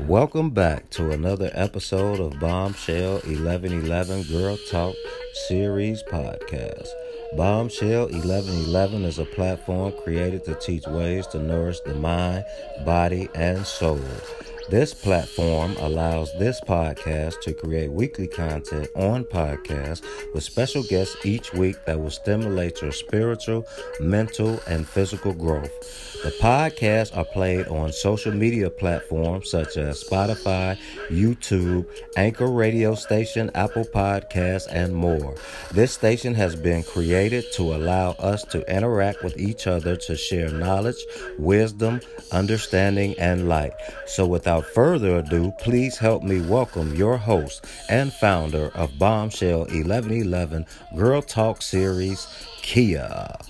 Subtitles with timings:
[0.00, 4.96] Welcome back to another episode of Bombshell 1111 Girl Talk
[5.46, 6.88] Series Podcast.
[7.36, 12.44] Bombshell 1111 is a platform created to teach ways to nourish the mind,
[12.84, 14.00] body, and soul.
[14.70, 20.02] This platform allows this podcast to create weekly content on podcast
[20.32, 23.66] with special guests each week that will stimulate your spiritual,
[24.00, 26.14] mental, and physical growth.
[26.24, 30.78] The podcasts are played on social media platforms such as Spotify,
[31.10, 35.34] YouTube, Anchor Radio Station, Apple Podcasts, and more.
[35.72, 40.48] This station has been created to allow us to interact with each other to share
[40.48, 41.04] knowledge,
[41.38, 42.00] wisdom,
[42.32, 43.74] understanding, and light.
[44.06, 50.66] So, without further ado, please help me welcome your host and founder of Bombshell 1111
[50.96, 52.26] Girl Talk Series,
[52.62, 53.40] Keya.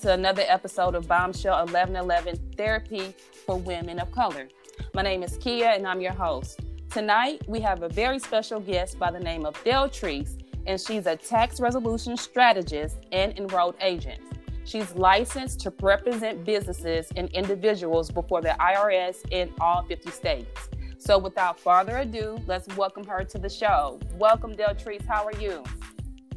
[0.00, 4.48] to another episode of Bombshell 1111 Therapy for Women of Color.
[4.94, 6.60] My name is Keya and I'm your host.
[6.88, 11.16] Tonight we have a very special guest by the name of Deltrease, and she's a
[11.16, 14.20] tax resolution strategist and enrolled agent.
[14.64, 20.68] She's licensed to represent businesses and individuals before the IRS in all 50 states.
[20.98, 23.98] So without further ado, let's welcome her to the show.
[24.18, 25.04] Welcome, Deltrease.
[25.04, 25.64] How are you?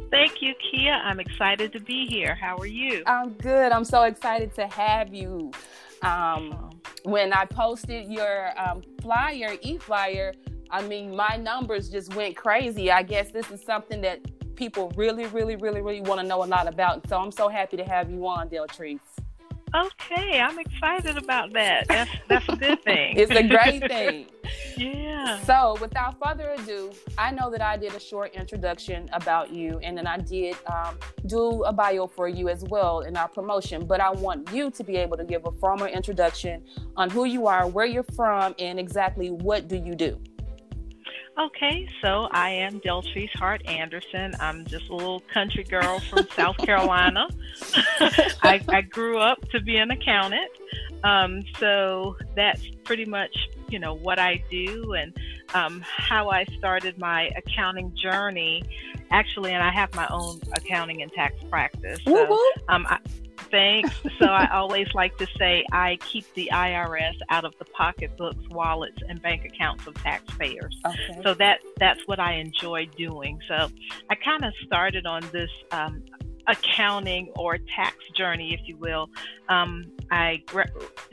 [0.10, 1.02] Thank you, Keya.
[1.04, 2.34] I'm excited to be here.
[2.34, 3.04] How are you?
[3.06, 3.72] I'm good.
[3.72, 5.52] I'm so excited to have you.
[6.02, 6.72] Um,
[7.04, 10.34] when I posted your um, flyer, e flyer,
[10.70, 12.92] I mean, my numbers just went crazy.
[12.92, 14.20] I guess this is something that
[14.56, 17.08] people really, really, really, really want to know a lot about.
[17.08, 19.00] So I'm so happy to have you on, Deltrease.
[19.76, 21.88] Okay, I'm excited about that.
[21.90, 23.18] That's that's a good thing.
[23.18, 24.28] it's a great thing.
[24.78, 25.42] yeah.
[25.44, 29.98] So, without further ado, I know that I did a short introduction about you, and
[29.98, 33.86] then I did um, do a bio for you as well in our promotion.
[33.86, 36.64] But I want you to be able to give a formal introduction
[36.96, 40.18] on who you are, where you're from, and exactly what do you do.
[41.38, 44.34] Okay, so I am Deltrease Hart Anderson.
[44.40, 47.28] I'm just a little country girl from South Carolina.
[48.42, 50.50] I, I, grew up to be an accountant,
[51.04, 55.14] um, so that's pretty much you know what I do and
[55.54, 58.64] um, how I started my accounting journey.
[59.12, 62.00] Actually, and I have my own accounting and tax practice.
[62.06, 63.00] So, um, I,
[63.52, 63.92] Thanks.
[64.20, 68.98] so I always like to say I keep the IRS out of the pocketbooks, wallets,
[69.08, 70.80] and bank accounts of taxpayers.
[70.86, 71.22] Okay.
[71.24, 73.40] So that that's what I enjoy doing.
[73.48, 73.70] So
[74.10, 76.04] I kind of started on this um,
[76.48, 79.10] accounting or tax journey, if you will.
[79.50, 80.44] Um, I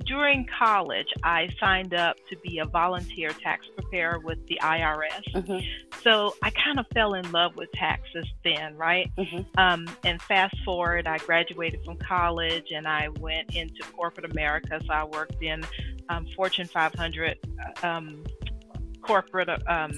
[0.04, 5.32] during college I signed up to be a volunteer tax preparer with the IRS.
[5.34, 5.58] Mm-hmm.
[6.02, 9.10] So I kind of fell in love with taxes then, right?
[9.16, 9.42] Mm-hmm.
[9.58, 14.80] Um, and fast forward, I graduated from college and I went into corporate America.
[14.86, 15.64] So I worked in
[16.08, 17.38] um, Fortune 500
[17.82, 18.24] um,
[19.02, 19.48] corporate.
[19.68, 19.92] Um,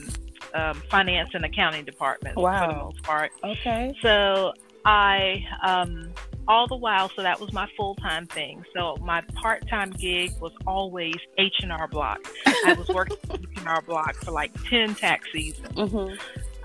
[0.55, 2.67] um, finance and accounting department wow.
[2.67, 3.33] for the most part.
[3.43, 3.95] Okay.
[4.01, 4.53] So
[4.85, 6.13] I um,
[6.47, 8.65] all the while, so that was my full time thing.
[8.75, 12.21] So my part time gig was always H and R Block.
[12.47, 15.69] I was working H and R Block for like ten tax seasons.
[15.69, 16.15] Mm-hmm.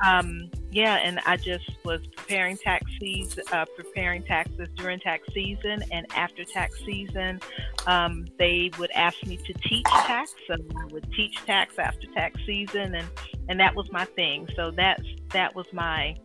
[0.05, 5.83] Um, yeah, and I just was preparing tax season, uh, preparing taxes during tax season
[5.91, 7.41] and after tax season.
[7.87, 12.39] Um, they would ask me to teach tax, so I would teach tax after tax
[12.45, 13.07] season, and
[13.49, 14.47] and that was my thing.
[14.55, 16.15] So that's that was my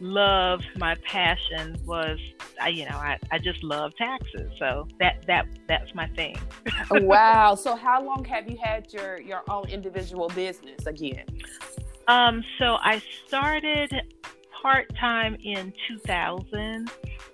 [0.00, 2.18] love, my passion was,
[2.60, 4.50] I, you know, I, I just love taxes.
[4.58, 6.36] So that that that's my thing.
[6.90, 7.54] wow.
[7.64, 11.24] So how long have you had your your own individual business again?
[12.08, 13.92] Um, so I started
[14.62, 16.90] part time in 2000,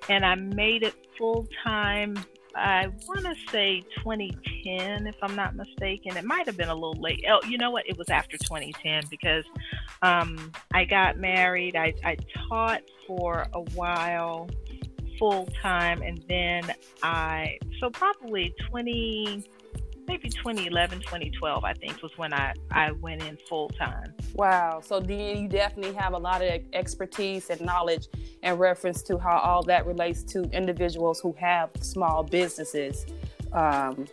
[0.09, 2.17] and I made it full time
[2.55, 6.17] I want to say 2010, if I'm not mistaken.
[6.17, 7.25] It might have been a little late.
[7.29, 7.89] Oh, you know what?
[7.89, 9.45] It was after 2010 because
[10.03, 11.77] um, I got married.
[11.77, 12.17] I, I
[12.49, 14.49] taught for a while
[15.19, 19.45] full time, and then I, so probably 20
[20.11, 24.13] maybe 2011, 2012, I think was when I, I went in full time.
[24.35, 24.81] Wow.
[24.85, 28.09] So then you definitely have a lot of expertise and knowledge
[28.43, 33.07] in reference to how all that relates to individuals who have small businesses.
[33.53, 34.07] Um,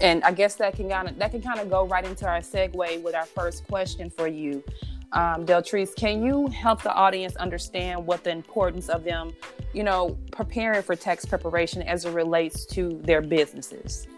[0.00, 2.40] and I guess that can kind of that can kind of go right into our
[2.40, 4.64] segue with our first question for you.
[5.12, 9.32] Um, Deltrease, can you help the audience understand what the importance of them,
[9.72, 14.08] you know, preparing for tax preparation as it relates to their businesses?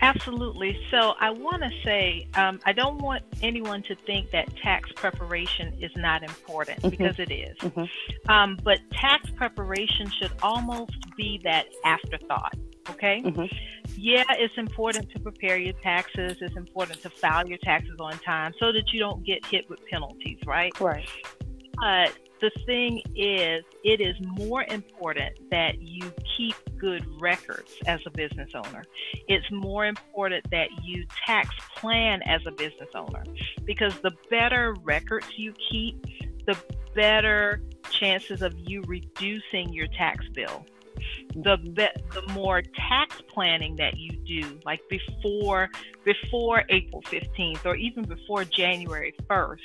[0.00, 0.78] Absolutely.
[0.90, 5.74] So I want to say um, I don't want anyone to think that tax preparation
[5.80, 6.90] is not important mm-hmm.
[6.90, 7.56] because it is.
[7.58, 8.30] Mm-hmm.
[8.30, 12.54] Um, but tax preparation should almost be that afterthought.
[12.90, 13.22] Okay.
[13.24, 13.44] Mm-hmm.
[13.96, 16.38] Yeah, it's important to prepare your taxes.
[16.40, 19.80] It's important to file your taxes on time so that you don't get hit with
[19.86, 20.78] penalties, right?
[20.80, 21.08] Right.
[21.76, 28.10] But the thing is, it is more important that you keep good records as a
[28.10, 28.82] business owner.
[29.28, 33.22] It's more important that you tax plan as a business owner
[33.64, 36.04] because the better records you keep,
[36.44, 36.58] the
[36.96, 40.66] better chances of you reducing your tax bill.
[41.36, 45.70] The be- the more tax planning that you do, like before
[46.04, 49.58] before April 15th or even before January 1st,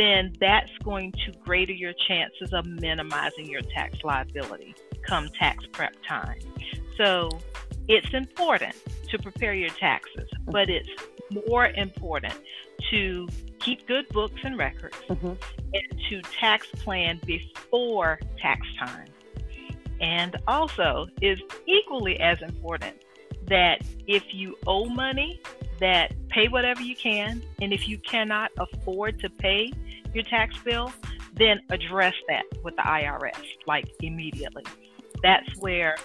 [0.00, 4.74] then that's going to greater your chances of minimizing your tax liability
[5.06, 6.38] come tax prep time.
[6.96, 7.28] So
[7.86, 8.74] it's important
[9.10, 10.88] to prepare your taxes, but it's
[11.46, 12.34] more important
[12.90, 13.28] to
[13.60, 15.32] keep good books and records mm-hmm.
[15.74, 19.08] and to tax plan before tax time.
[20.00, 22.96] And also is equally as important
[23.48, 25.42] that if you owe money,
[25.80, 27.42] that pay whatever you can.
[27.60, 29.72] And if you cannot afford to pay
[30.14, 30.92] your tax bill,
[31.34, 34.64] then address that with the IRS, like immediately.
[35.22, 35.96] That's where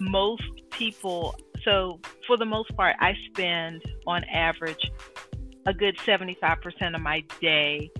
[0.00, 4.90] most people, so for the most part, I spend on average
[5.66, 7.90] a good 75% of my day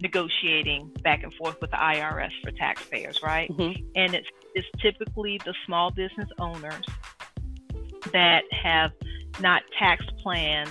[0.00, 3.50] negotiating back and forth with the IRS for taxpayers, right?
[3.50, 3.82] Mm-hmm.
[3.94, 6.84] And it's it's typically the small business owners
[8.12, 8.92] that have
[9.78, 10.68] tax plan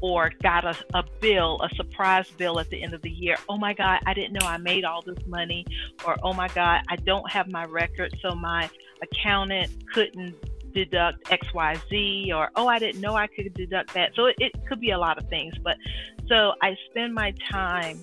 [0.00, 3.36] or got a, a bill, a surprise bill at the end of the year.
[3.48, 5.64] Oh my God, I didn't know I made all this money.
[6.04, 8.68] Or, oh my God, I don't have my record, so my
[9.02, 10.34] accountant couldn't
[10.74, 12.32] deduct XYZ.
[12.34, 14.12] Or, oh, I didn't know I could deduct that.
[14.16, 15.54] So it, it could be a lot of things.
[15.62, 15.76] But
[16.28, 18.02] so I spend my time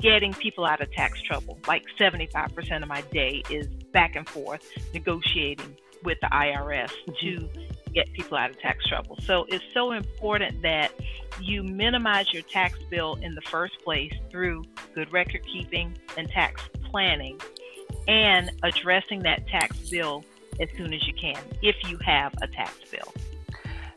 [0.00, 1.58] getting people out of tax trouble.
[1.66, 7.38] Like 75% of my day is back and forth negotiating with the IRS mm-hmm.
[7.38, 7.48] to
[7.92, 9.18] get people out of tax trouble.
[9.22, 10.92] So it's so important that
[11.40, 14.64] you minimize your tax bill in the first place through
[14.94, 17.40] good record keeping and tax planning
[18.08, 20.24] and addressing that tax bill
[20.60, 23.12] as soon as you can if you have a tax bill.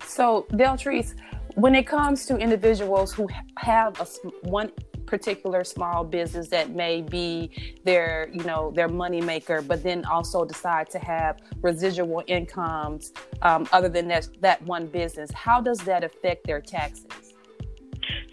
[0.06, 1.16] So, Deltrease,
[1.56, 4.06] when it comes to individuals who have a
[4.48, 4.72] one
[5.14, 7.52] particular small business that may be
[7.84, 13.14] their you know their money maker but then also decide to have residual incomes
[13.44, 17.36] um, other than that, that one business how does that affect their taxes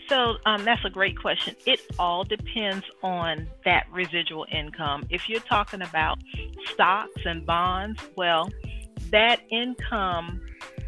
[0.08, 1.54] so um, that's a great question.
[1.66, 5.06] It all depends on that residual income.
[5.08, 6.18] If you're talking about
[6.72, 8.50] stocks and bonds, well,
[9.12, 10.40] that income,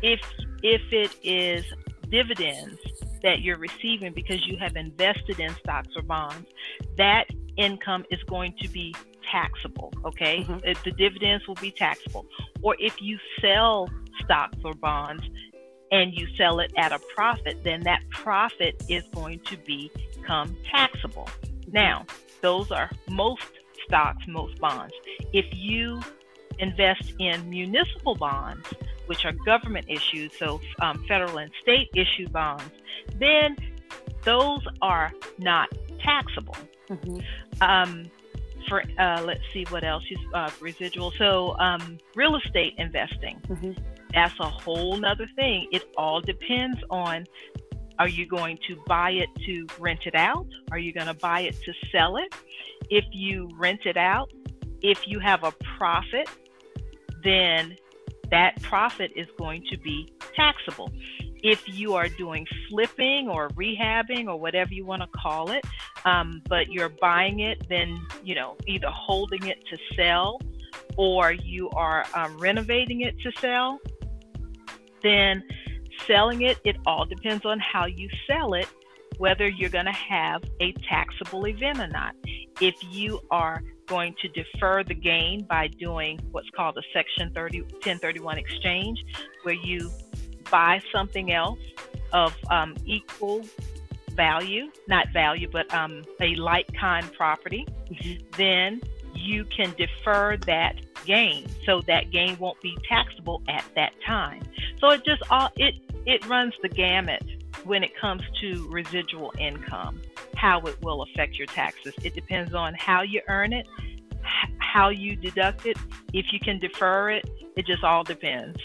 [0.03, 0.21] if
[0.65, 1.65] if it is
[2.11, 2.81] dividends,
[3.23, 6.49] that you're receiving because you have invested in stocks or bonds,
[6.97, 7.27] that
[7.57, 8.95] income is going to be
[9.31, 9.93] taxable.
[10.05, 10.59] Okay, mm-hmm.
[10.85, 12.27] the dividends will be taxable.
[12.63, 13.89] Or if you sell
[14.25, 15.25] stocks or bonds
[15.91, 21.29] and you sell it at a profit, then that profit is going to become taxable.
[21.71, 22.07] Now,
[22.41, 23.45] those are most
[23.87, 24.95] stocks, most bonds.
[25.33, 26.01] If you
[26.59, 28.67] invest in municipal bonds,
[29.13, 32.73] which are government issued, so um, federal and state issue bonds,
[33.17, 33.55] then
[34.25, 35.69] those are not
[36.03, 36.57] taxable.
[36.89, 37.19] Mm-hmm.
[37.61, 38.11] Um,
[38.71, 41.11] for uh, let's see what else is uh, residual.
[41.19, 43.73] So um, real estate investing, mm-hmm.
[44.15, 45.69] that's a whole nother thing.
[45.73, 47.27] It all depends on
[47.99, 50.47] are you going to buy it to rent it out?
[50.71, 52.35] Are you going to buy it to sell it?
[52.89, 54.33] If you rent it out,
[54.81, 56.31] if you have a profit,
[57.23, 57.77] then
[58.33, 60.91] that profit is going to be taxable.
[61.45, 65.65] If you are doing flipping or rehabbing or whatever you want to call it,
[66.07, 70.41] um, but you're buying it, then, you know, either holding it to sell
[70.97, 73.79] or you are um, renovating it to sell,
[75.03, 75.45] then
[76.07, 78.69] selling it, it all depends on how you sell it,
[79.19, 82.15] whether you're going to have a taxable event or not.
[82.61, 87.63] If you are going to defer the gain by doing what's called a Section 30,
[87.63, 89.05] 1031 exchange,
[89.43, 89.91] where you
[90.51, 91.59] buy something else
[92.13, 93.45] of um, equal
[94.11, 98.25] value, not value, but um, a like kind property, mm-hmm.
[98.37, 98.81] then
[99.15, 104.43] you can defer that gain so that gain won't be taxable at that time.
[104.81, 105.75] So it just all it
[106.07, 107.25] it runs the gamut
[107.65, 110.01] when it comes to residual income,
[110.37, 111.95] how it will affect your taxes.
[112.03, 113.67] It depends on how you earn it,
[114.59, 115.77] how you deduct it,
[116.13, 117.29] if you can defer it.
[117.57, 118.59] It just all depends.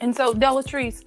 [0.00, 1.04] And so, Delatrice,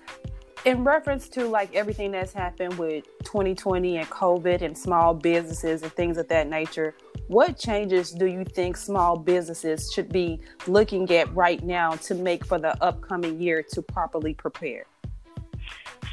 [0.65, 5.91] in reference to like everything that's happened with 2020 and COVID and small businesses and
[5.93, 6.95] things of that nature,
[7.27, 12.45] what changes do you think small businesses should be looking at right now to make
[12.45, 14.85] for the upcoming year to properly prepare?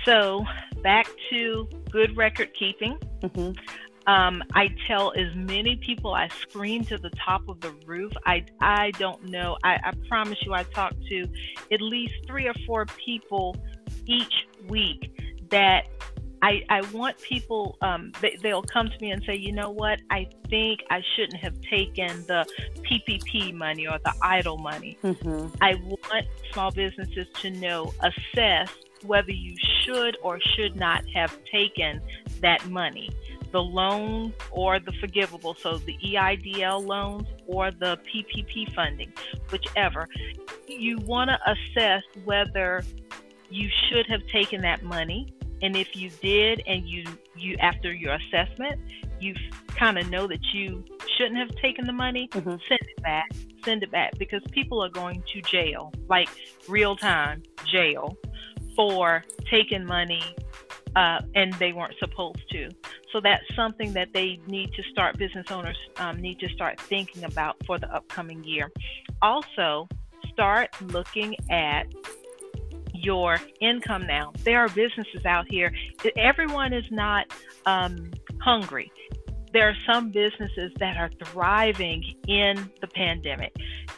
[0.05, 0.45] So,
[0.83, 2.99] back to good record keeping.
[3.23, 3.53] Mm-hmm.
[4.09, 8.13] Um, I tell as many people, I scream to the top of the roof.
[8.25, 9.59] I, I don't know.
[9.63, 11.29] I, I promise you, I talk to
[11.71, 13.55] at least three or four people
[14.07, 15.13] each week
[15.51, 15.89] that
[16.41, 20.01] I, I want people, um, they, they'll come to me and say, you know what,
[20.11, 24.97] I think I shouldn't have taken the PPP money or the EIDL money.
[25.03, 25.55] Mm-hmm.
[25.61, 28.71] I want small businesses to know, assess
[29.05, 32.01] whether you should or should not have taken
[32.41, 33.11] that money
[33.51, 39.13] the loan or the forgivable, so the EIDL loans or the PPP funding,
[39.51, 40.07] whichever.
[40.67, 42.85] You want to assess whether
[43.51, 47.05] you should have taken that money and if you did and you
[47.37, 48.81] you after your assessment
[49.21, 49.35] you
[49.69, 50.85] kind of know that you
[51.17, 52.51] shouldn't have taken the money mm-hmm.
[52.51, 53.29] send it back
[53.65, 56.29] send it back because people are going to jail like
[56.69, 58.17] real time jail
[58.79, 60.23] for taking money
[60.95, 62.71] uh, and they weren't supposed to
[63.13, 67.25] so that's something that they need to start business owners um, need to start thinking
[67.25, 68.71] about for the upcoming year
[69.21, 69.89] also
[70.33, 71.87] start looking at
[73.03, 74.33] your income now.
[74.45, 75.73] There are businesses out here.
[76.17, 77.27] Everyone is not
[77.67, 78.93] um, hungry.
[79.53, 83.55] There are some businesses that are thriving in the pandemic.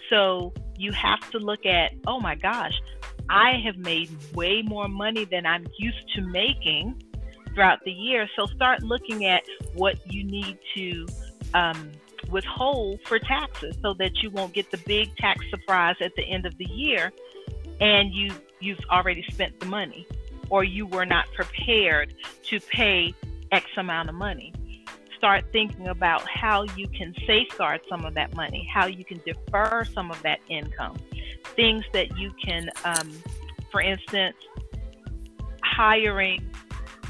[0.09, 2.75] So you have to look at, oh my gosh,
[3.31, 7.01] I have made way more money than I'm used to making
[7.55, 8.29] throughout the year.
[8.37, 9.43] So start looking at
[9.75, 11.07] what you need to
[11.55, 11.93] um,
[12.29, 16.45] withhold for taxes so that you won't get the big tax surprise at the end
[16.45, 17.13] of the year
[17.81, 20.07] and you you've already spent the money
[20.51, 23.15] or you were not prepared to pay
[23.53, 24.53] x amount of money
[25.17, 29.85] start thinking about how you can safeguard some of that money how you can defer
[29.85, 30.97] some of that income
[31.57, 33.13] things that you can um,
[33.71, 34.37] for instance
[35.63, 36.45] hiring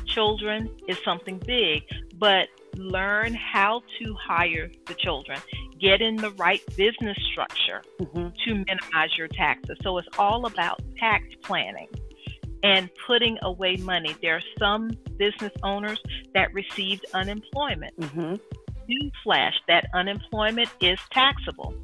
[0.07, 1.83] children is something big
[2.19, 5.41] but learn how to hire the children
[5.81, 8.29] get in the right business structure mm-hmm.
[8.45, 9.77] to minimize your taxes.
[9.83, 11.89] So it's all about tax planning
[12.63, 14.15] and putting away money.
[14.21, 16.01] There are some business owners
[16.35, 17.99] that received unemployment.
[17.99, 18.35] Mm-hmm.
[18.91, 21.75] Newsflash that unemployment is taxable.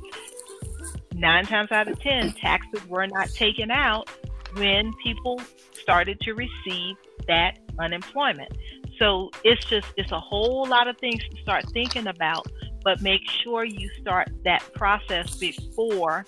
[1.17, 4.11] Nine times out of ten, taxes were not taken out
[4.55, 5.41] when people
[5.73, 6.97] started to receive
[7.27, 8.53] that unemployment.
[8.99, 12.47] So it's just it's a whole lot of things to start thinking about
[12.87, 16.25] but make sure you start that process before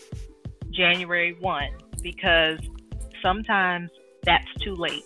[0.72, 1.68] January 1
[2.02, 2.58] because
[3.22, 3.90] sometimes
[4.24, 5.04] that's too late.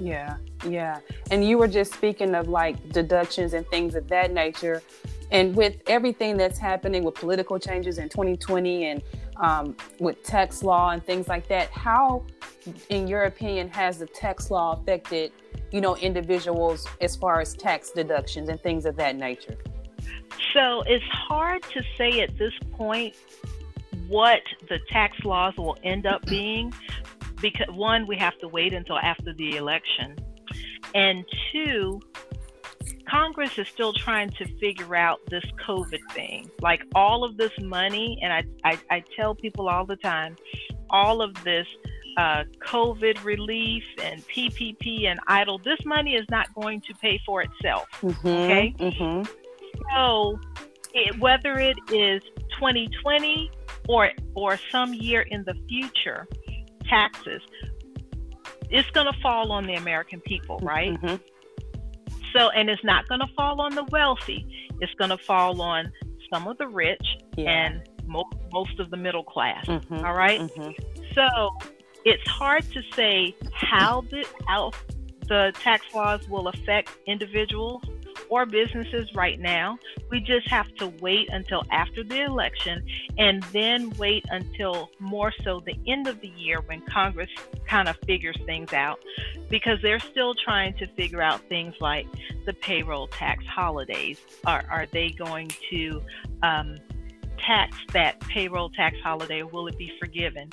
[0.00, 0.98] Yeah, yeah.
[1.30, 4.82] And you were just speaking of like deductions and things of that nature.
[5.30, 9.02] And with everything that's happening with political changes in 2020 and
[9.36, 12.24] um, with tax law and things like that, how,
[12.88, 15.32] in your opinion, has the tax law affected,
[15.70, 19.56] you know, individuals as far as tax deductions and things of that nature?
[20.54, 23.16] So it's hard to say at this point
[24.08, 26.72] what the tax laws will end up being
[27.40, 30.16] because one, we have to wait until after the election,
[30.94, 32.00] and two,
[33.08, 36.50] Congress is still trying to figure out this COVID thing.
[36.60, 40.36] Like all of this money, and I, I, I tell people all the time,
[40.90, 41.66] all of this
[42.16, 47.42] uh, COVID relief and PPP and EIDL, this money is not going to pay for
[47.42, 47.86] itself.
[48.02, 48.74] Mm-hmm, okay.
[48.78, 49.32] Mm-hmm.
[49.94, 50.38] So,
[50.94, 52.22] it, whether it is
[52.58, 53.50] 2020
[53.88, 56.26] or or some year in the future,
[56.88, 57.40] taxes,
[58.70, 61.00] it's going to fall on the American people, right?
[61.00, 61.16] Mm-hmm.
[62.34, 64.46] So, and it's not going to fall on the wealthy.
[64.80, 65.92] It's going to fall on
[66.32, 67.06] some of the rich
[67.36, 67.50] yeah.
[67.50, 69.64] and mo- most of the middle class.
[69.66, 70.04] Mm-hmm.
[70.04, 70.40] All right?
[70.40, 70.70] mm-hmm.
[71.14, 71.50] So,
[72.04, 74.72] it's hard to say how the how
[75.28, 77.82] the tax laws will affect individuals
[78.28, 79.78] or businesses right now.
[80.10, 82.84] We just have to wait until after the election
[83.18, 87.30] and then wait until more so the end of the year when Congress
[87.66, 89.00] kind of figures things out
[89.48, 92.06] because they're still trying to figure out things like
[92.46, 94.20] the payroll tax holidays.
[94.46, 96.02] Are, are they going to
[96.42, 96.76] um,
[97.38, 100.50] tax that payroll tax holiday or will it be forgiven?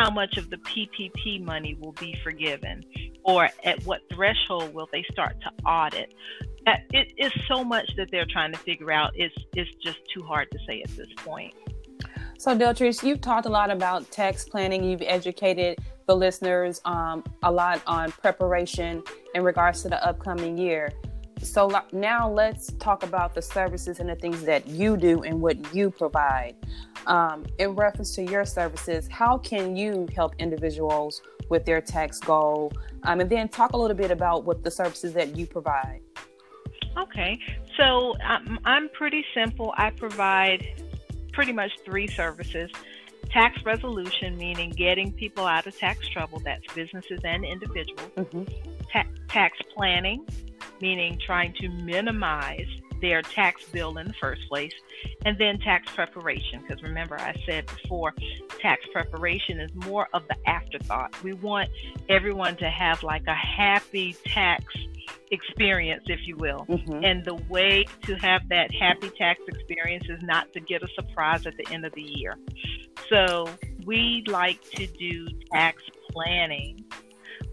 [0.00, 2.82] How much of the PPP money will be forgiven?
[3.22, 6.14] Or at what threshold will they start to audit?
[6.66, 9.12] Uh, it is so much that they're trying to figure out.
[9.14, 11.52] It's it's just too hard to say at this point.
[12.38, 14.82] So, Deltrease, you've talked a lot about tax planning.
[14.82, 19.02] You've educated the listeners um, a lot on preparation
[19.34, 20.94] in regards to the upcoming year.
[21.42, 25.74] So now let's talk about the services and the things that you do and what
[25.74, 26.54] you provide.
[27.06, 32.72] Um, in reference to your services, how can you help individuals with their tax goal?
[33.04, 36.00] Um, and then talk a little bit about what the services that you provide.
[36.98, 37.38] Okay,
[37.76, 39.72] so um, I'm pretty simple.
[39.76, 40.66] I provide
[41.32, 42.70] pretty much three services
[43.30, 48.44] tax resolution, meaning getting people out of tax trouble, that's businesses and individuals, mm-hmm.
[48.92, 50.26] Ta- tax planning,
[50.80, 52.68] meaning trying to minimize
[53.00, 54.74] their tax bill in the first place,
[55.24, 56.62] and then tax preparation.
[56.66, 58.14] Because remember, I said before,
[58.60, 61.22] tax preparation is more of the afterthought.
[61.22, 61.70] We want
[62.08, 64.64] everyone to have like a happy tax
[65.30, 66.66] experience, if you will.
[66.68, 67.04] Mm-hmm.
[67.04, 71.46] And the way to have that happy tax experience is not to get a surprise
[71.46, 72.36] at the end of the year.
[73.08, 73.48] So
[73.86, 76.84] we like to do tax planning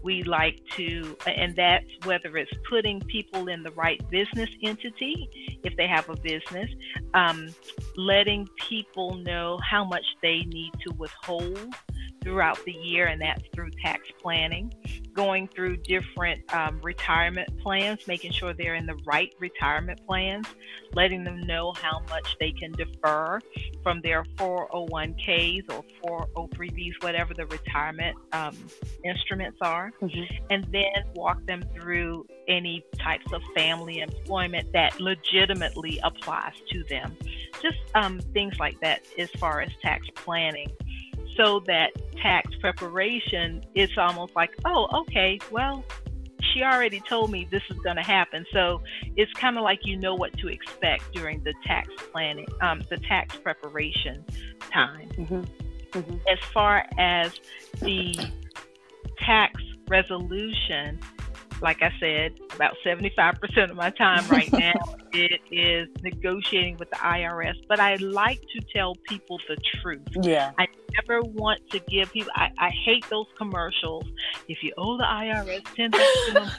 [0.02, 5.28] we like to, and that's whether it's putting people in the right business entity,
[5.64, 6.70] if they have a business,
[7.14, 7.48] um,
[7.96, 11.74] letting people know how much they need to withhold
[12.22, 14.72] throughout the year, and that's through tax planning,
[15.18, 20.46] going through different um, retirement plans, making sure they're in the right retirement plans,
[20.92, 23.40] letting them know how much they can defer
[23.82, 28.56] from their 401ks or 403bs, whatever the retirement um,
[29.04, 30.22] instruments are, mm-hmm.
[30.50, 37.16] and then walk them through any types of family employment that legitimately applies to them.
[37.60, 40.70] Just um, things like that as far as tax planning
[41.38, 41.90] so that
[42.20, 45.84] tax preparation it's almost like oh okay well
[46.52, 48.82] she already told me this is going to happen so
[49.16, 52.98] it's kind of like you know what to expect during the tax planning um, the
[52.98, 54.24] tax preparation
[54.72, 55.42] time mm-hmm.
[55.98, 56.16] Mm-hmm.
[56.28, 57.32] as far as
[57.80, 58.14] the
[59.20, 60.98] tax resolution
[61.60, 66.96] like I said, about 75% of my time right now it is negotiating with the
[66.96, 67.54] IRS.
[67.68, 70.06] But I like to tell people the truth.
[70.22, 70.52] Yeah.
[70.58, 70.66] I
[70.96, 74.04] never want to give people, I, I hate those commercials.
[74.48, 76.50] If you owe the IRS 10000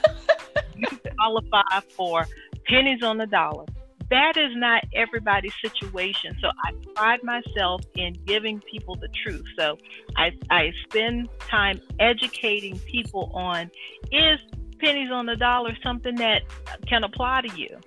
[0.76, 0.86] you
[1.18, 2.26] qualify for
[2.66, 3.66] pennies on the dollar.
[4.10, 6.36] That is not everybody's situation.
[6.40, 9.44] So I pride myself in giving people the truth.
[9.56, 9.78] So
[10.16, 13.70] I, I spend time educating people on
[14.10, 14.40] is
[14.80, 16.42] pennies on the dollar something that
[16.88, 17.78] can apply to you?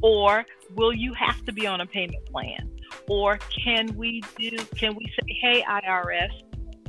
[0.00, 2.70] Or will you have to be on a payment plan?
[3.08, 6.30] Or can we do can we say, hey IRS,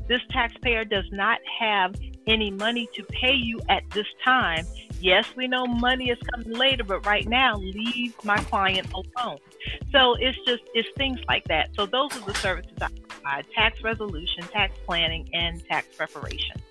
[0.07, 1.95] this taxpayer does not have
[2.27, 4.65] any money to pay you at this time.
[5.01, 9.37] Yes, we know money is coming later, but right now, leave my client alone.
[9.91, 11.69] So it's just it's things like that.
[11.75, 16.61] So those are the services I provide: tax resolution, tax planning, and tax preparation.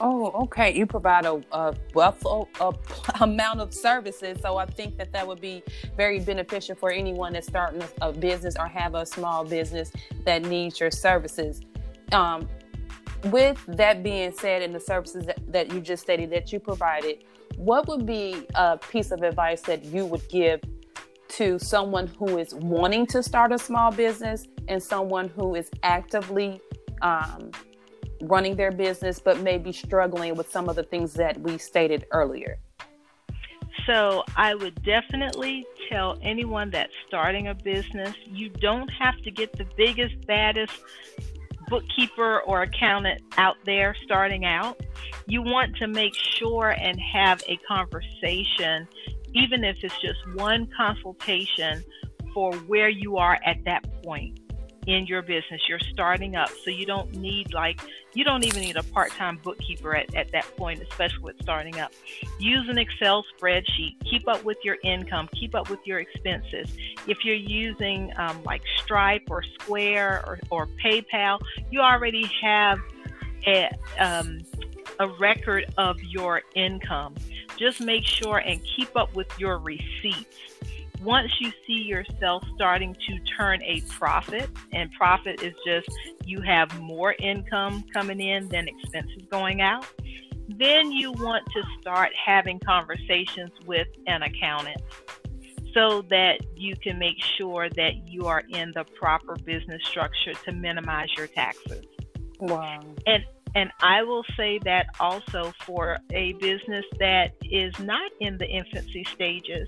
[0.00, 0.74] Oh, okay.
[0.74, 2.24] You provide a, a wealth
[2.60, 2.72] a,
[3.20, 5.62] amount of services, so I think that that would be
[5.96, 9.90] very beneficial for anyone that's starting a, a business or have a small business
[10.24, 11.62] that needs your services.
[12.12, 12.48] Um,
[13.24, 17.24] with that being said, and the services that, that you just stated that you provided,
[17.56, 20.60] what would be a piece of advice that you would give
[21.28, 26.60] to someone who is wanting to start a small business and someone who is actively
[27.02, 27.50] um,
[28.28, 32.58] running their business, but maybe struggling with some of the things that we stated earlier?
[33.86, 39.52] So, I would definitely tell anyone that's starting a business you don't have to get
[39.52, 40.72] the biggest, baddest
[41.68, 44.80] bookkeeper or accountant out there starting out.
[45.26, 48.88] You want to make sure and have a conversation,
[49.34, 51.84] even if it's just one consultation
[52.32, 54.40] for where you are at that point
[54.86, 55.60] in your business.
[55.68, 57.80] You're starting up, so you don't need like
[58.14, 61.92] you don't even need a part-time bookkeeper at, at that point, especially with starting up.
[62.38, 63.96] Use an Excel spreadsheet.
[64.08, 65.28] Keep up with your income.
[65.34, 66.70] Keep up with your expenses.
[67.06, 72.78] If you're using um, like Stripe or Square or, or PayPal, you already have
[73.46, 74.40] a, um,
[74.98, 77.16] a record of your income.
[77.58, 80.38] Just make sure and keep up with your receipts
[81.02, 85.88] once you see yourself starting to turn a profit, and profit is just
[86.24, 89.86] you have more income coming in than expenses going out,
[90.48, 94.80] then you want to start having conversations with an accountant
[95.74, 100.52] so that you can make sure that you are in the proper business structure to
[100.52, 101.84] minimize your taxes.
[102.40, 102.80] Wow.
[103.06, 108.46] And and I will say that also for a business that is not in the
[108.46, 109.66] infancy stages,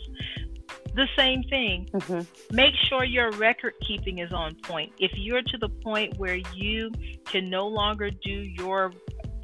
[0.99, 1.89] the same thing.
[1.93, 2.55] Mm-hmm.
[2.55, 4.93] Make sure your record keeping is on point.
[4.99, 6.91] If you're to the point where you
[7.25, 8.93] can no longer do your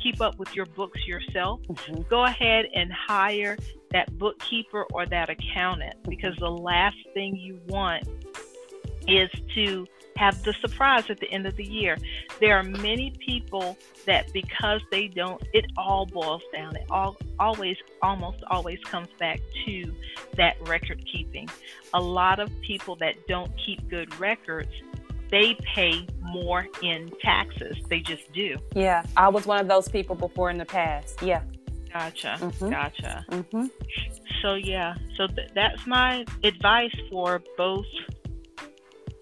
[0.03, 2.03] keep up with your books yourself, Mm-hmm.
[2.11, 3.57] go ahead and hire
[3.93, 8.07] that bookkeeper or that accountant because the last thing you want
[9.07, 11.97] is to have the surprise at the end of the year.
[12.41, 16.77] There are many people that because they don't, it all boils down.
[16.77, 19.93] It all always, almost always comes back to
[20.37, 21.49] that record keeping.
[21.95, 24.71] A lot of people that don't keep good records,
[25.31, 27.77] they pay more in taxes.
[27.89, 28.57] They just do.
[28.75, 31.21] Yeah, I was one of those people before in the past.
[31.23, 31.43] Yeah.
[31.93, 32.37] Gotcha.
[32.41, 32.71] Mhm.
[32.71, 33.25] Gotcha.
[33.31, 33.67] Mm-hmm.
[34.43, 37.87] So yeah, so th- that's my advice for both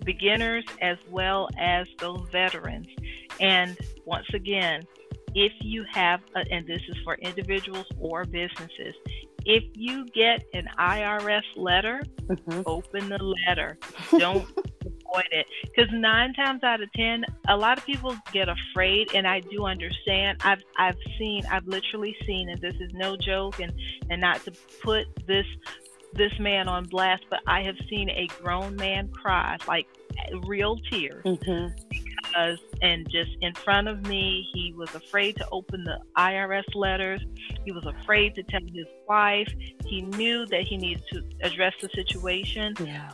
[0.05, 2.87] beginners as well as those veterans.
[3.41, 4.83] And once again,
[5.35, 8.95] if you have, a, and this is for individuals or businesses,
[9.45, 12.63] if you get an IRS letter, Mm-hmm.
[12.67, 13.77] open the letter.
[14.17, 14.47] Don't
[14.81, 15.45] avoid it.
[15.65, 19.67] Because nine times out of ten, a lot of people get afraid, and I do
[19.67, 20.41] understand.
[20.45, 23.73] I've I've seen, I've literally seen, and this is no joke, and
[24.09, 25.45] and not to put this
[26.15, 29.87] this man on blast, but I have seen a grown man cry like
[30.47, 31.25] real tears.
[31.25, 31.75] Mm-hmm.
[31.89, 37.21] because and just in front of me he was afraid to open the IRS letters.
[37.65, 39.53] He was afraid to tell his wife.
[39.87, 42.75] He knew that he needed to address the situation.
[42.85, 43.11] Yeah.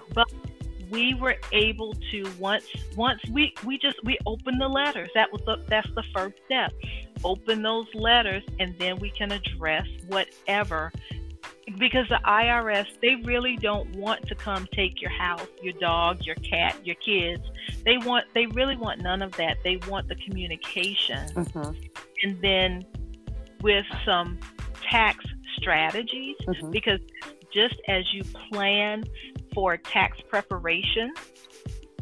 [0.91, 5.11] we were able to once once we we just we opened the letters.
[5.15, 6.73] That was the that's the first step.
[7.25, 10.93] Open those letters and then we can address whatever
[11.79, 16.37] because the IRS they really don't want to come take your house your dog your
[16.37, 17.43] cat your kids
[17.85, 21.73] they want they really want none of that they want the communication Mm-hmm.
[22.23, 22.85] and then
[23.61, 24.39] with some
[24.91, 25.25] tax
[25.57, 26.71] strategies Mhm.
[26.73, 27.01] because
[27.53, 29.05] just as you plan
[29.55, 31.13] for tax preparation,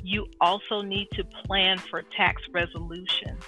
[0.02, 3.38] you also need to plan for tax resolution.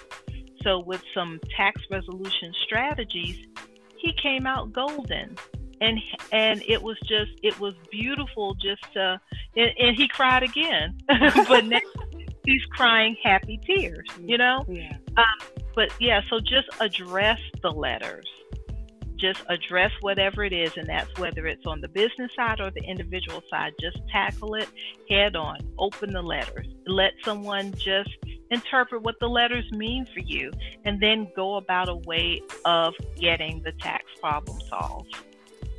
[0.63, 3.45] So, with some tax resolution strategies,
[3.97, 5.35] he came out golden.
[5.81, 5.99] And,
[6.31, 9.19] and it was just it was beautiful just to
[9.55, 10.97] and, and he cried again
[11.47, 11.79] but now
[12.45, 14.97] he's crying happy tears you know Yeah.
[15.15, 18.27] Um, but yeah, so just address the letters.
[19.15, 22.83] Just address whatever it is, and that's whether it's on the business side or the
[22.83, 23.73] individual side.
[23.79, 24.67] Just tackle it
[25.09, 25.59] head on.
[25.77, 26.67] Open the letters.
[26.85, 28.09] Let someone just
[28.51, 30.51] interpret what the letters mean for you,
[30.83, 35.15] and then go about a way of getting the tax problem solved.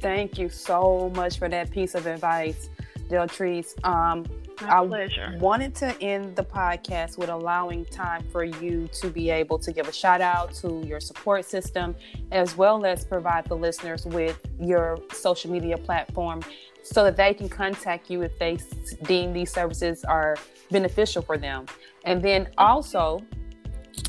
[0.01, 2.71] Thank you so much for that piece of advice,
[3.09, 3.75] Deltrease.
[3.85, 4.25] Um,
[4.63, 5.37] My I pleasure.
[5.39, 9.89] wanted to end the podcast with allowing time for you to be able to give
[9.89, 11.95] a shout out to your support system,
[12.31, 16.41] as well as provide the listeners with your social media platform
[16.83, 18.59] so that they can contact you if they
[19.03, 20.37] deem these services are
[20.71, 21.67] beneficial for them.
[22.05, 23.21] And then also,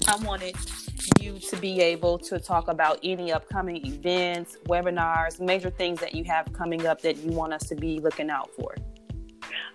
[0.07, 0.55] I wanted
[1.19, 6.23] you to be able to talk about any upcoming events, webinars, major things that you
[6.25, 8.75] have coming up that you want us to be looking out for.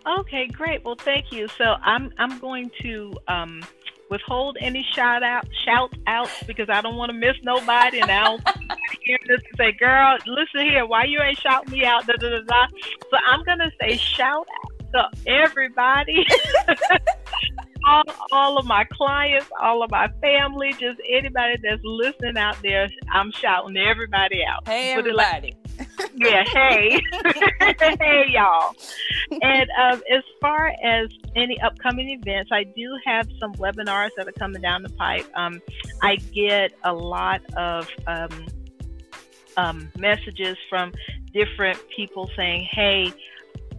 [0.06, 0.84] Okay, great.
[0.84, 1.48] Well, thank you.
[1.58, 3.62] So I'm I'm going to um,
[4.08, 8.24] withhold any shout out shout outs because I don't want to miss nobody, and I
[8.24, 8.42] don't
[9.02, 12.28] hear this and say, "Girl, listen here, why you ain't shouting me out?" Da, da,
[12.30, 12.66] da, da.
[13.10, 14.46] So I'm gonna say shout
[14.94, 16.24] out to everybody.
[17.86, 22.88] All, all of my clients, all of my family, just anybody that's listening out there,
[23.12, 24.66] I'm shouting everybody out.
[24.66, 25.56] Hey, it like- everybody.
[26.16, 27.00] yeah, hey,
[28.00, 28.74] hey, y'all.
[29.42, 34.32] And um, as far as any upcoming events, I do have some webinars that are
[34.32, 35.26] coming down the pipe.
[35.34, 35.60] Um,
[36.02, 38.46] I get a lot of um,
[39.56, 40.92] um, messages from
[41.32, 43.12] different people saying, "Hey."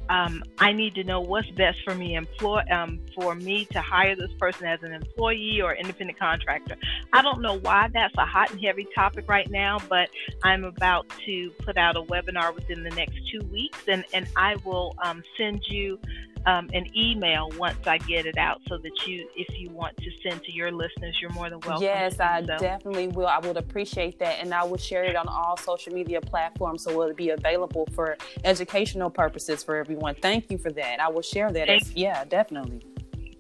[0.10, 4.16] Um, I need to know what's best for me employ um, for me to hire
[4.16, 6.78] this person as an employee or independent contractor.
[7.14, 10.10] I don't know why that's a hot and heavy topic right now, but
[10.44, 14.56] I'm about to put out a webinar within the next two weeks, and, and I
[14.64, 16.00] will um, send you
[16.46, 20.12] um, an email once I get it out so that you, if you want to
[20.24, 21.84] send to your listeners, you're more than welcome.
[21.84, 22.58] Yes, to I so.
[22.58, 23.28] definitely will.
[23.28, 24.40] I would appreciate that.
[24.40, 28.18] And I will share it on all social media platforms so it'll be available for
[28.44, 30.16] educational purposes for everyone.
[30.22, 31.00] Thank you for that.
[31.00, 31.70] I will share that.
[31.70, 32.82] As, yeah, definitely.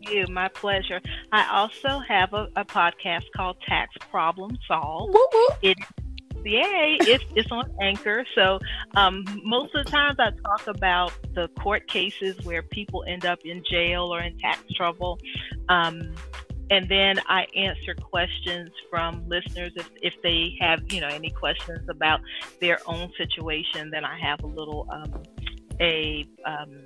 [0.01, 0.25] you.
[0.29, 1.01] My pleasure.
[1.31, 5.13] I also have a, a podcast called Tax Problem Solved.
[5.13, 5.47] Woo woo.
[5.61, 5.77] It
[6.47, 6.97] Yay!
[7.01, 8.25] It's it's on Anchor.
[8.33, 8.59] So
[8.95, 13.39] um, most of the times I talk about the court cases where people end up
[13.43, 15.19] in jail or in tax trouble,
[15.67, 16.13] um,
[16.69, 21.87] and then I answer questions from listeners if if they have you know any questions
[21.89, 22.21] about
[22.61, 23.89] their own situation.
[23.89, 25.23] Then I have a little um,
[25.81, 26.79] a um,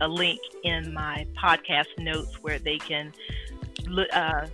[0.00, 3.12] a link in my podcast notes where they can
[4.12, 4.46] uh,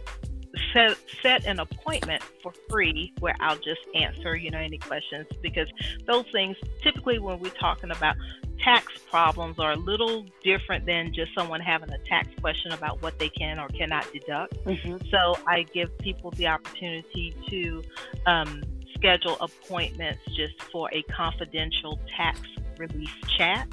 [0.72, 5.68] set, set an appointment for free where I'll just answer, you know, any questions because
[6.06, 8.16] those things typically when we're talking about
[8.62, 13.18] tax problems are a little different than just someone having a tax question about what
[13.18, 14.54] they can or cannot deduct.
[14.64, 14.98] Mm-hmm.
[15.10, 17.82] So I give people the opportunity to
[18.26, 18.62] um,
[18.94, 22.40] schedule appointments just for a confidential tax
[22.78, 23.68] relief chat.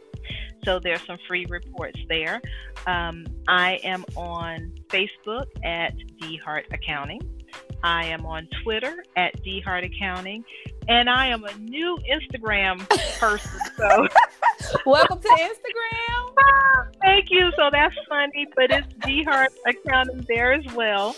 [0.65, 2.41] So there are some free reports there.
[2.89, 7.21] Um, I am on Facebook at D Hart Accounting.
[7.83, 9.35] I am on Twitter at
[9.65, 10.45] Hart Accounting,
[10.89, 13.61] and I am a new Instagram person.
[13.77, 14.09] So,
[14.87, 16.93] welcome to Instagram.
[17.03, 17.51] Thank you.
[17.57, 21.15] So that's funny, but it's Hart Accounting there as well.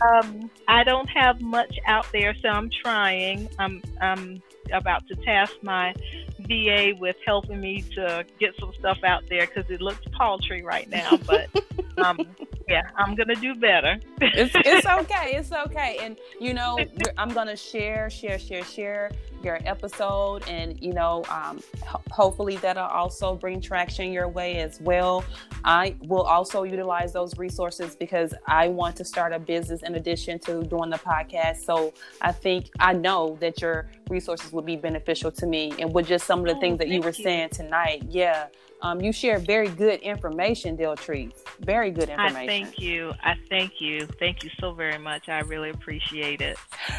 [0.00, 3.48] Um, I don't have much out there, so I'm trying.
[3.58, 5.94] I'm I'm about to task my
[6.40, 10.88] VA with helping me to get some stuff out there because it looks paltry right
[10.88, 11.18] now.
[11.26, 11.48] But
[11.98, 12.20] um,
[12.68, 13.98] yeah, I'm gonna do better.
[14.20, 15.32] it's, it's okay.
[15.36, 15.98] It's okay.
[16.02, 16.78] And you know,
[17.16, 19.10] I'm gonna share, share, share, share
[19.42, 24.80] your episode, and you know, um, ho- hopefully that'll also bring traction your way as
[24.80, 25.24] well.
[25.64, 30.38] I will also utilize those resources because I want to start a business in addition
[30.40, 31.58] to doing the podcast.
[31.64, 36.06] So I think I know that your resources would be beneficial to me, and with
[36.06, 37.24] just some of the oh, things that you were you.
[37.24, 38.46] saying tonight, yeah
[38.80, 41.32] um, you share very good information, Deltrease.
[41.60, 42.36] Very good information.
[42.36, 43.12] I thank you.
[43.22, 44.06] I thank you.
[44.18, 45.28] Thank you so very much.
[45.28, 46.56] I really appreciate it.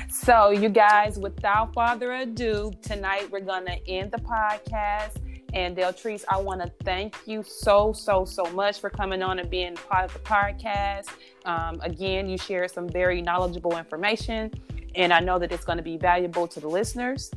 [0.09, 5.17] So, you guys, without further ado, tonight we're going to end the podcast.
[5.53, 9.49] And Deltrease, I want to thank you so, so, so much for coming on and
[9.49, 11.07] being part of the podcast.
[11.45, 14.51] Um, again, you shared some very knowledgeable information,
[14.93, 17.31] and I know that it's going to be valuable to the listeners.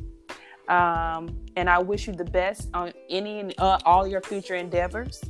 [0.67, 5.23] Um, and I wish you the best on any and uh, all your future endeavors.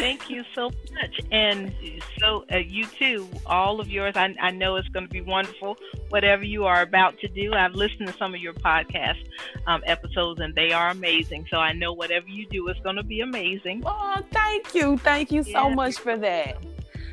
[0.00, 1.74] Thank you so much, and
[2.20, 3.28] so uh, you too.
[3.46, 4.14] All of yours.
[4.16, 5.76] I, I know it's going to be wonderful.
[6.10, 9.24] Whatever you are about to do, I've listened to some of your podcast
[9.66, 11.46] um, episodes, and they are amazing.
[11.50, 13.82] So I know whatever you do is going to be amazing.
[13.86, 15.74] Oh, thank you, thank you so yeah.
[15.74, 16.62] much for that.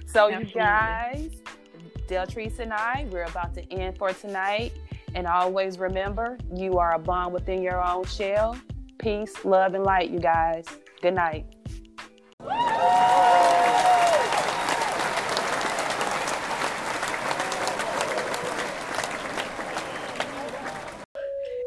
[0.05, 0.49] So Absolutely.
[0.49, 1.31] you guys,
[2.07, 4.73] Deltrease and I, we're about to end for tonight.
[5.15, 8.57] And always remember, you are a bomb within your own shell.
[8.97, 10.65] Peace, love, and light, you guys.
[11.01, 11.45] Good night.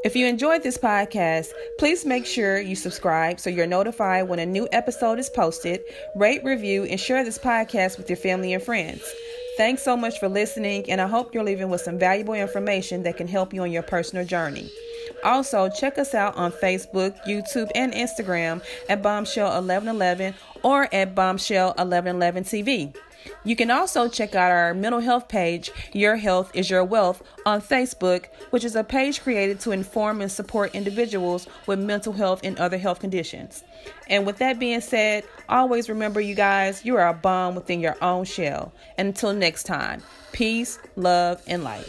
[0.06, 4.46] If you enjoyed this podcast, please make sure you subscribe so you're notified when a
[4.46, 5.80] new episode is posted,
[6.14, 9.02] rate, review, and share this podcast with your family and friends.
[9.56, 13.16] Thanks so much for listening, and I hope you're leaving with some valuable information that
[13.16, 14.70] can help you on your personal journey.
[15.24, 20.34] Also, check us out on Facebook, YouTube, and Instagram at Bombshell1111
[20.66, 22.96] or at Bombshell1111 TV.
[23.44, 27.60] You can also check out our mental health page, Your Health is Your Wealth, on
[27.60, 32.58] Facebook, which is a page created to inform and support individuals with mental health and
[32.58, 33.62] other health conditions.
[34.08, 37.96] And with that being said, always remember, you guys, you are a bomb within your
[38.02, 38.72] own shell.
[38.98, 40.02] And until next time,
[40.32, 41.86] peace, love, and light.